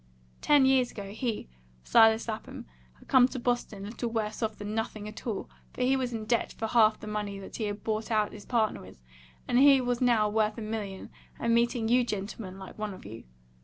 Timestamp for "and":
9.47-9.59, 11.39-11.53